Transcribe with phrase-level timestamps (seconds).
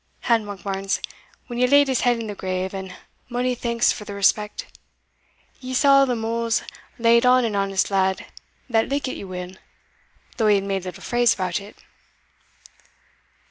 [0.27, 0.99] And, Monkbarns,
[1.45, 2.95] when ye laid his head in the grave (and
[3.29, 4.65] mony thanks for the respect),
[5.59, 6.63] ye, saw the mouls
[6.97, 8.25] laid on an honest lad
[8.67, 9.51] that likit you weel,
[10.37, 11.77] though he made little phrase about it."